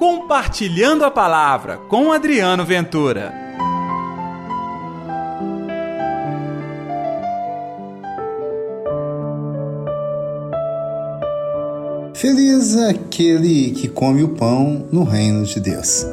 Compartilhando 0.00 1.04
a 1.04 1.10
Palavra 1.10 1.76
com 1.76 2.10
Adriano 2.10 2.64
Ventura. 2.64 3.34
Feliz 12.14 12.78
aquele 12.78 13.72
que 13.72 13.88
come 13.88 14.22
o 14.22 14.30
pão 14.30 14.88
no 14.90 15.04
reino 15.04 15.44
de 15.44 15.60
Deus. 15.60 16.06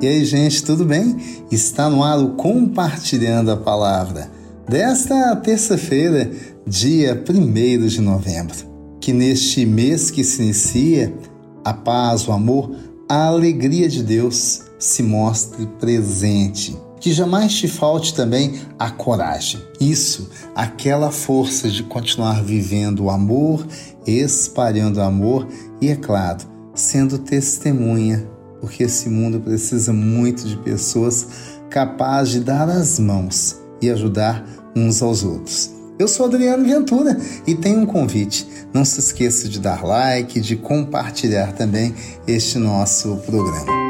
E 0.00 0.06
aí, 0.06 0.24
gente, 0.24 0.62
tudo 0.62 0.84
bem? 0.84 1.16
Está 1.50 1.90
no 1.90 2.04
ar 2.04 2.20
o 2.20 2.36
Compartilhando 2.36 3.50
a 3.50 3.56
Palavra 3.56 4.30
desta 4.68 5.34
terça-feira, 5.34 6.30
dia 6.64 7.20
1 7.28 7.86
de 7.88 8.00
novembro. 8.00 8.73
Que 9.04 9.12
neste 9.12 9.66
mês 9.66 10.10
que 10.10 10.24
se 10.24 10.40
inicia, 10.42 11.14
a 11.62 11.74
paz, 11.74 12.26
o 12.26 12.32
amor, 12.32 12.74
a 13.06 13.26
alegria 13.26 13.86
de 13.86 14.02
Deus 14.02 14.62
se 14.78 15.02
mostre 15.02 15.66
presente. 15.78 16.74
Que 16.98 17.12
jamais 17.12 17.52
te 17.52 17.68
falte 17.68 18.14
também 18.14 18.54
a 18.78 18.90
coragem. 18.90 19.60
Isso, 19.78 20.30
aquela 20.54 21.10
força 21.10 21.68
de 21.68 21.82
continuar 21.82 22.42
vivendo 22.42 23.04
o 23.04 23.10
amor, 23.10 23.66
espalhando 24.06 25.02
amor 25.02 25.46
e, 25.82 25.90
é 25.90 25.96
claro, 25.96 26.38
sendo 26.74 27.18
testemunha 27.18 28.26
porque 28.58 28.84
esse 28.84 29.10
mundo 29.10 29.38
precisa 29.38 29.92
muito 29.92 30.48
de 30.48 30.56
pessoas 30.56 31.28
capazes 31.68 32.32
de 32.32 32.40
dar 32.40 32.70
as 32.70 32.98
mãos 32.98 33.60
e 33.82 33.90
ajudar 33.90 34.42
uns 34.74 35.02
aos 35.02 35.22
outros. 35.22 35.73
Eu 35.96 36.08
sou 36.08 36.26
Adriano 36.26 36.64
Ventura 36.64 37.16
e 37.46 37.54
tenho 37.54 37.80
um 37.80 37.86
convite. 37.86 38.46
Não 38.72 38.84
se 38.84 38.98
esqueça 38.98 39.48
de 39.48 39.60
dar 39.60 39.84
like, 39.84 40.40
de 40.40 40.56
compartilhar 40.56 41.52
também 41.52 41.94
este 42.26 42.58
nosso 42.58 43.16
programa. 43.18 43.84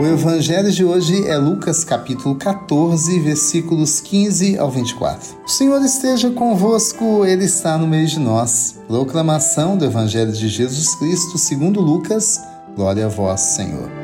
O 0.00 0.06
evangelho 0.06 0.70
de 0.70 0.84
hoje 0.84 1.26
é 1.26 1.36
Lucas 1.36 1.82
capítulo 1.82 2.36
14, 2.36 3.18
versículos 3.18 4.00
15 4.00 4.56
ao 4.56 4.70
24. 4.70 5.38
O 5.44 5.48
Senhor 5.48 5.84
esteja 5.84 6.30
convosco, 6.30 7.26
ele 7.26 7.46
está 7.46 7.76
no 7.76 7.88
meio 7.88 8.06
de 8.06 8.20
nós. 8.20 8.78
Proclamação 8.86 9.76
do 9.76 9.84
evangelho 9.84 10.30
de 10.30 10.48
Jesus 10.48 10.94
Cristo, 10.94 11.36
segundo 11.36 11.80
Lucas. 11.80 12.40
Glória 12.76 13.06
a 13.06 13.08
vós, 13.08 13.40
Senhor. 13.40 13.97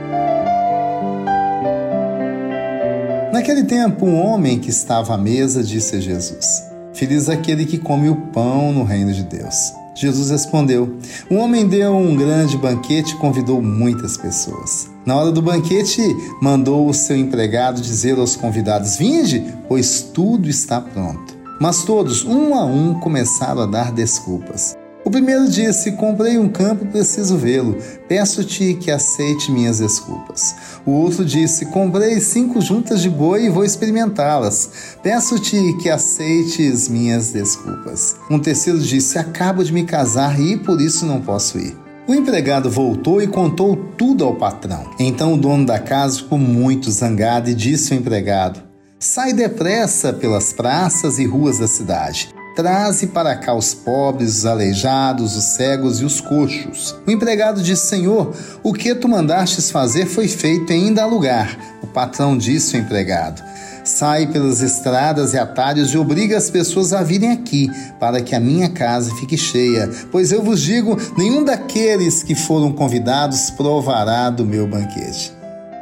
Naquele 3.34 3.64
tempo, 3.64 4.06
um 4.06 4.14
homem 4.14 4.60
que 4.60 4.70
estava 4.70 5.14
à 5.14 5.18
mesa 5.18 5.60
disse 5.60 5.96
a 5.96 6.00
Jesus: 6.00 6.62
Feliz 6.92 7.28
aquele 7.28 7.66
que 7.66 7.78
come 7.78 8.08
o 8.08 8.14
pão 8.14 8.72
no 8.72 8.84
reino 8.84 9.12
de 9.12 9.24
Deus. 9.24 9.72
Jesus 9.92 10.30
respondeu: 10.30 10.98
Um 11.28 11.38
homem 11.38 11.66
deu 11.66 11.96
um 11.96 12.14
grande 12.14 12.56
banquete 12.56 13.14
e 13.14 13.18
convidou 13.18 13.60
muitas 13.60 14.16
pessoas. 14.16 14.88
Na 15.04 15.16
hora 15.16 15.32
do 15.32 15.42
banquete, 15.42 16.00
mandou 16.40 16.88
o 16.88 16.94
seu 16.94 17.16
empregado 17.16 17.80
dizer 17.80 18.16
aos 18.20 18.36
convidados: 18.36 18.94
Vinde, 18.94 19.44
pois 19.66 20.00
tudo 20.00 20.48
está 20.48 20.80
pronto. 20.80 21.36
Mas 21.60 21.82
todos, 21.82 22.24
um 22.24 22.54
a 22.54 22.64
um, 22.64 23.00
começaram 23.00 23.62
a 23.62 23.66
dar 23.66 23.90
desculpas. 23.90 24.76
O 25.04 25.10
primeiro 25.10 25.48
disse: 25.48 25.92
Comprei 25.92 26.38
um 26.38 26.48
campo 26.48 26.86
preciso 26.86 27.36
vê-lo. 27.36 27.76
Peço-te 28.08 28.74
que 28.74 28.90
aceite 28.90 29.52
minhas 29.52 29.78
desculpas. 29.78 30.54
O 30.86 30.92
outro 30.92 31.24
disse: 31.24 31.66
Comprei 31.66 32.18
cinco 32.20 32.60
juntas 32.60 33.02
de 33.02 33.10
boi 33.10 33.44
e 33.44 33.50
vou 33.50 33.64
experimentá-las. 33.64 34.96
Peço-te 35.02 35.76
que 35.82 35.90
aceites 35.90 36.88
minhas 36.88 37.32
desculpas. 37.32 38.16
Um 38.30 38.38
terceiro 38.38 38.80
disse: 38.80 39.18
Acabo 39.18 39.62
de 39.62 39.72
me 39.72 39.84
casar 39.84 40.40
e 40.40 40.56
por 40.56 40.80
isso 40.80 41.04
não 41.04 41.20
posso 41.20 41.58
ir. 41.58 41.76
O 42.06 42.14
empregado 42.14 42.70
voltou 42.70 43.22
e 43.22 43.26
contou 43.26 43.76
tudo 43.76 44.24
ao 44.24 44.36
patrão. 44.36 44.90
Então 44.98 45.34
o 45.34 45.38
dono 45.38 45.66
da 45.66 45.78
casa 45.78 46.18
ficou 46.18 46.38
muito 46.38 46.90
zangado 46.90 47.50
e 47.50 47.54
disse 47.54 47.92
ao 47.92 48.00
empregado: 48.00 48.62
Sai 48.98 49.34
depressa 49.34 50.14
pelas 50.14 50.50
praças 50.50 51.18
e 51.18 51.26
ruas 51.26 51.58
da 51.58 51.68
cidade. 51.68 52.33
Traze 52.54 53.08
para 53.08 53.34
cá 53.34 53.52
os 53.52 53.74
pobres, 53.74 54.38
os 54.38 54.46
aleijados, 54.46 55.36
os 55.36 55.44
cegos 55.44 56.00
e 56.00 56.04
os 56.04 56.20
coxos. 56.20 56.94
O 57.04 57.10
empregado 57.10 57.60
disse: 57.60 57.88
Senhor, 57.88 58.32
o 58.62 58.72
que 58.72 58.94
tu 58.94 59.08
mandastes 59.08 59.72
fazer 59.72 60.06
foi 60.06 60.28
feito 60.28 60.72
e 60.72 60.76
ainda 60.76 61.02
há 61.02 61.06
lugar. 61.06 61.58
O 61.82 61.86
patrão 61.88 62.38
disse 62.38 62.76
ao 62.76 62.82
empregado: 62.82 63.42
Sai 63.84 64.28
pelas 64.28 64.62
estradas 64.62 65.34
e 65.34 65.38
atalhos 65.38 65.92
e 65.92 65.98
obriga 65.98 66.36
as 66.36 66.48
pessoas 66.48 66.92
a 66.92 67.02
virem 67.02 67.32
aqui, 67.32 67.68
para 67.98 68.22
que 68.22 68.36
a 68.36 68.40
minha 68.40 68.68
casa 68.70 69.14
fique 69.16 69.36
cheia. 69.36 69.90
Pois 70.12 70.30
eu 70.30 70.40
vos 70.40 70.60
digo: 70.60 70.96
nenhum 71.18 71.44
daqueles 71.44 72.22
que 72.22 72.36
foram 72.36 72.72
convidados 72.72 73.50
provará 73.50 74.30
do 74.30 74.44
meu 74.44 74.66
banquete. 74.66 75.32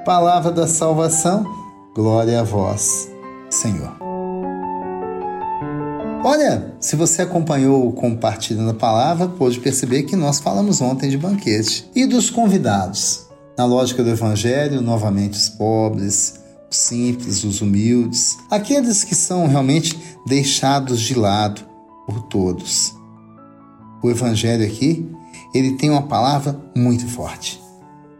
Palavra 0.06 0.50
da 0.50 0.66
salvação, 0.66 1.46
glória 1.94 2.40
a 2.40 2.42
vós, 2.42 3.08
Senhor. 3.50 4.01
Olha, 6.24 6.72
se 6.78 6.94
você 6.94 7.22
acompanhou 7.22 7.88
o 7.88 7.92
Compartilhando 7.92 8.70
a 8.70 8.74
Palavra, 8.74 9.26
pôde 9.26 9.58
perceber 9.58 10.04
que 10.04 10.14
nós 10.14 10.38
falamos 10.38 10.80
ontem 10.80 11.10
de 11.10 11.18
banquete 11.18 11.90
e 11.96 12.06
dos 12.06 12.30
convidados. 12.30 13.26
Na 13.58 13.64
lógica 13.64 14.04
do 14.04 14.10
Evangelho, 14.10 14.80
novamente 14.80 15.32
os 15.32 15.48
pobres, 15.48 16.40
simples, 16.70 17.42
os 17.42 17.60
humildes, 17.60 18.38
aqueles 18.48 19.02
que 19.02 19.16
são 19.16 19.48
realmente 19.48 19.98
deixados 20.24 21.00
de 21.00 21.14
lado 21.14 21.62
por 22.06 22.22
todos. 22.28 22.94
O 24.00 24.08
evangelho 24.08 24.64
aqui, 24.64 25.08
ele 25.52 25.72
tem 25.72 25.90
uma 25.90 26.02
palavra 26.02 26.58
muito 26.76 27.06
forte. 27.06 27.60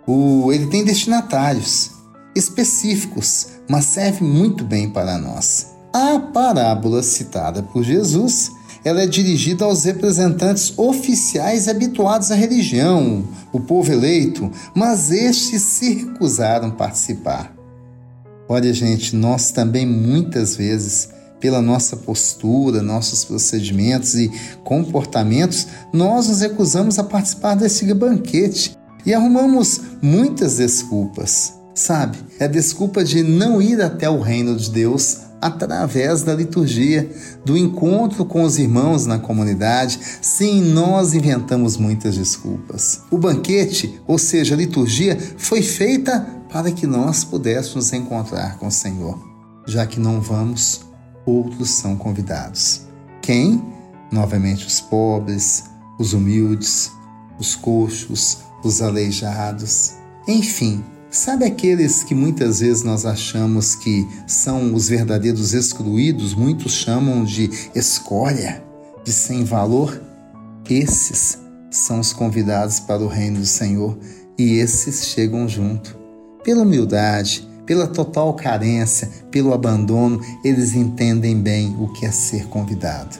O, 0.07 0.53
ele 0.53 0.67
tem 0.67 0.85
destinatários 0.85 1.93
específicos, 2.35 3.49
mas 3.69 3.85
serve 3.85 4.25
muito 4.25 4.65
bem 4.65 4.91
para 4.91 5.19
nós. 5.19 5.72
A 5.93 6.19
parábola 6.19 7.03
citada 7.03 7.63
por 7.63 7.85
Jesus, 7.85 8.51
ela 8.83 9.03
é 9.03 9.07
dirigida 9.07 9.67
aos 9.67 9.85
representantes 9.85 10.73
oficiais 10.79 11.69
habituados 11.69 12.31
à 12.31 12.35
religião, 12.35 13.23
o 13.53 13.61
povo 13.61 13.93
eleito, 13.93 14.51
mas 14.75 15.11
estes 15.11 15.61
se 15.61 15.93
recusaram 15.93 16.71
participar. 16.71 17.55
Olha, 18.49 18.73
gente, 18.73 19.15
nós 19.15 19.51
também 19.51 19.85
muitas 19.85 20.57
vezes, 20.57 21.11
pela 21.39 21.61
nossa 21.61 21.95
postura, 21.95 22.81
nossos 22.81 23.23
procedimentos 23.23 24.15
e 24.15 24.33
comportamentos, 24.65 25.67
nós 25.93 26.29
nos 26.29 26.41
recusamos 26.41 26.99
a 26.99 27.05
participar 27.05 27.55
desse 27.55 27.93
banquete 27.93 28.75
e 29.05 29.13
arrumamos 29.13 29.79
muitas 30.01 30.57
desculpas. 30.57 31.53
Sabe? 31.75 32.17
É 32.39 32.45
a 32.45 32.49
desculpa 32.49 33.05
de 33.05 33.23
não 33.23 33.61
ir 33.61 33.83
até 33.83 34.09
o 34.09 34.21
reino 34.21 34.57
de 34.57 34.71
Deus 34.71 35.32
através 35.43 36.23
da 36.23 36.33
liturgia, 36.33 37.11
do 37.45 37.59
encontro 37.59 38.25
com 38.25 38.45
os 38.45 38.59
irmãos 38.59 39.07
na 39.07 39.19
comunidade. 39.19 39.99
Sim, 40.23 40.63
nós 40.73 41.13
inventamos 41.15 41.77
muitas 41.77 42.15
desculpas. 42.15 43.03
O 43.11 43.19
banquete, 43.19 44.01
ou 44.07 44.19
seja, 44.19 44.55
a 44.55 44.59
liturgia, 44.59 45.19
foi 45.37 45.61
feita 45.61 46.21
para 46.49 46.71
que 46.71 46.87
nós 46.87 47.25
pudéssemos 47.25 47.93
encontrar 47.93 48.57
com 48.59 48.69
o 48.69 48.71
Senhor. 48.71 49.19
Já 49.67 49.85
que 49.85 49.99
não 49.99 50.21
vamos, 50.21 50.83
outros 51.27 51.71
são 51.71 51.97
convidados. 51.97 52.83
Quem? 53.21 53.61
Novamente 54.13 54.65
os 54.67 54.81
pobres, 54.81 55.65
os 55.99 56.13
humildes, 56.13 56.93
os 57.39 57.57
coxos, 57.57 58.39
os 58.63 58.81
aleijados. 58.81 59.95
Enfim, 60.29 60.85
sabe 61.13 61.45
aqueles 61.45 62.03
que 62.03 62.15
muitas 62.15 62.61
vezes 62.61 62.83
nós 62.83 63.05
achamos 63.05 63.75
que 63.75 64.09
são 64.27 64.75
os 64.75 64.89
verdadeiros 64.89 65.53
excluídos, 65.53 66.35
muitos 66.35 66.73
chamam 66.73 67.23
de 67.23 67.51
escolha, 67.75 68.65
de 69.05 69.13
sem 69.13 69.45
valor? 69.45 70.01
Esses 70.69 71.39
são 71.71 72.01
os 72.01 72.15
convidados 72.15 72.81
para 72.81 73.03
o 73.03 73.09
reino 73.09 73.41
do 73.41 73.47
Senhor 73.47 73.97
e 74.39 74.55
esses 74.55 75.07
chegam 75.07 75.47
junto 75.47 75.97
pela 76.43 76.63
humildade, 76.63 77.47
pela 77.67 77.87
total 77.87 78.35
carência, 78.35 79.09
pelo 79.31 79.53
abandono, 79.53 80.21
eles 80.43 80.75
entendem 80.75 81.39
bem 81.39 81.77
o 81.79 81.89
que 81.93 82.07
é 82.07 82.11
ser 82.11 82.47
convidado. 82.47 83.19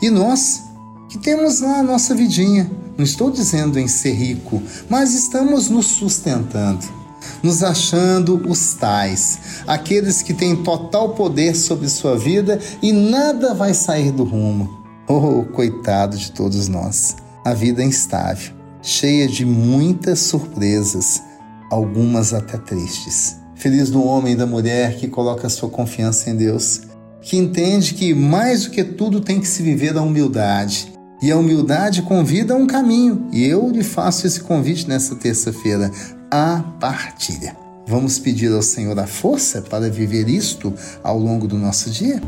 E 0.00 0.08
nós, 0.08 0.62
que 1.08 1.18
temos 1.18 1.60
lá 1.60 1.80
a 1.80 1.82
nossa 1.82 2.14
vidinha, 2.14 2.70
não 2.96 3.04
estou 3.04 3.30
dizendo 3.30 3.78
em 3.78 3.88
ser 3.88 4.12
rico, 4.12 4.62
mas 4.88 5.12
estamos 5.12 5.68
nos 5.68 5.86
sustentando, 5.86 7.01
nos 7.42 7.62
achando 7.62 8.42
os 8.48 8.74
tais, 8.74 9.38
aqueles 9.66 10.22
que 10.22 10.34
têm 10.34 10.56
total 10.56 11.10
poder 11.10 11.54
sobre 11.54 11.88
sua 11.88 12.16
vida 12.16 12.58
e 12.82 12.92
nada 12.92 13.54
vai 13.54 13.74
sair 13.74 14.10
do 14.10 14.24
rumo. 14.24 14.82
Oh, 15.08 15.44
coitado 15.52 16.16
de 16.16 16.32
todos 16.32 16.68
nós! 16.68 17.16
A 17.44 17.52
vida 17.54 17.82
é 17.82 17.86
instável, 17.86 18.52
cheia 18.80 19.26
de 19.26 19.44
muitas 19.44 20.20
surpresas 20.20 21.20
algumas 21.72 22.34
até 22.34 22.58
tristes. 22.58 23.38
Feliz 23.54 23.90
do 23.90 24.04
homem 24.04 24.34
e 24.34 24.36
da 24.36 24.46
mulher 24.46 24.96
que 24.96 25.08
coloca 25.08 25.48
sua 25.48 25.70
confiança 25.70 26.28
em 26.28 26.36
Deus, 26.36 26.82
que 27.22 27.36
entende 27.36 27.94
que 27.94 28.12
mais 28.12 28.64
do 28.64 28.70
que 28.70 28.84
tudo 28.84 29.20
tem 29.20 29.40
que 29.40 29.48
se 29.48 29.62
viver 29.62 29.96
a 29.96 30.02
humildade 30.02 30.91
E 31.22 31.30
a 31.30 31.38
humildade 31.38 32.02
convida 32.02 32.52
a 32.52 32.56
um 32.56 32.66
caminho. 32.66 33.28
E 33.32 33.44
eu 33.44 33.70
lhe 33.70 33.84
faço 33.84 34.26
esse 34.26 34.40
convite 34.40 34.88
nessa 34.88 35.14
terça-feira: 35.14 35.90
a 36.28 36.64
partilha. 36.80 37.56
Vamos 37.86 38.18
pedir 38.18 38.52
ao 38.52 38.62
Senhor 38.62 38.98
a 38.98 39.06
força 39.06 39.62
para 39.62 39.88
viver 39.88 40.28
isto 40.28 40.74
ao 41.02 41.18
longo 41.18 41.46
do 41.46 41.56
nosso 41.56 41.90
dia? 41.90 42.20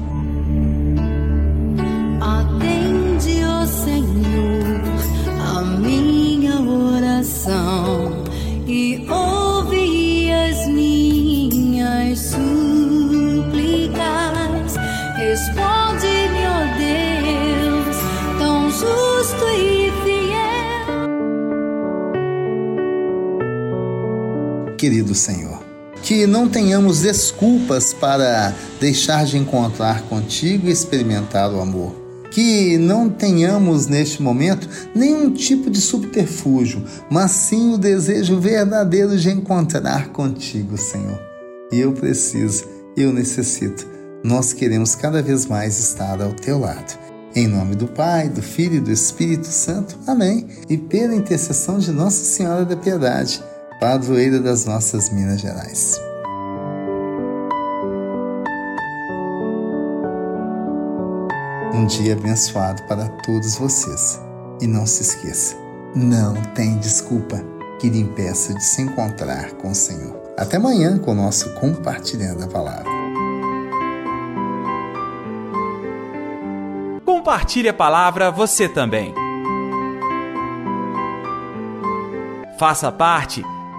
Querido 24.84 25.14
Senhor, 25.14 25.64
que 26.02 26.26
não 26.26 26.46
tenhamos 26.46 27.00
desculpas 27.00 27.94
para 27.94 28.54
deixar 28.78 29.24
de 29.24 29.38
encontrar 29.38 30.02
contigo 30.10 30.68
e 30.68 30.70
experimentar 30.70 31.50
o 31.50 31.58
amor. 31.58 31.94
Que 32.30 32.76
não 32.76 33.08
tenhamos 33.08 33.86
neste 33.86 34.22
momento 34.22 34.68
nenhum 34.94 35.32
tipo 35.32 35.70
de 35.70 35.80
subterfúgio, 35.80 36.84
mas 37.08 37.30
sim 37.30 37.72
o 37.72 37.78
desejo 37.78 38.38
verdadeiro 38.38 39.16
de 39.16 39.30
encontrar 39.30 40.08
contigo, 40.08 40.76
Senhor. 40.76 41.18
E 41.72 41.80
eu 41.80 41.92
preciso, 41.92 42.66
eu 42.94 43.10
necessito. 43.10 43.86
Nós 44.22 44.52
queremos 44.52 44.94
cada 44.94 45.22
vez 45.22 45.46
mais 45.46 45.78
estar 45.78 46.20
ao 46.20 46.34
teu 46.34 46.58
lado. 46.58 46.98
Em 47.34 47.48
nome 47.48 47.74
do 47.74 47.86
Pai, 47.86 48.28
do 48.28 48.42
Filho 48.42 48.74
e 48.74 48.80
do 48.80 48.92
Espírito 48.92 49.46
Santo. 49.46 49.96
Amém. 50.06 50.46
E 50.68 50.76
pela 50.76 51.14
intercessão 51.14 51.78
de 51.78 51.90
Nossa 51.90 52.22
Senhora 52.22 52.66
da 52.66 52.76
Piedade 52.76 53.42
padroeira 53.80 54.40
das 54.40 54.64
nossas 54.64 55.10
Minas 55.10 55.40
Gerais. 55.40 56.00
Um 61.74 61.86
dia 61.86 62.14
abençoado 62.14 62.82
para 62.84 63.08
todos 63.24 63.56
vocês. 63.56 64.20
E 64.60 64.66
não 64.66 64.86
se 64.86 65.02
esqueça, 65.02 65.56
não 65.94 66.34
tem 66.54 66.78
desculpa 66.78 67.42
que 67.80 67.90
lhe 67.90 68.00
impeça 68.00 68.54
de 68.54 68.64
se 68.64 68.82
encontrar 68.82 69.52
com 69.54 69.70
o 69.70 69.74
Senhor. 69.74 70.16
Até 70.38 70.56
amanhã 70.56 70.96
com 70.96 71.10
o 71.10 71.14
nosso 71.14 71.52
Compartilhando 71.54 72.44
a 72.44 72.46
Palavra. 72.46 72.90
Compartilhe 77.04 77.68
a 77.68 77.74
palavra 77.74 78.30
você 78.30 78.68
também. 78.68 79.12
Faça 82.58 82.92
parte 82.92 83.44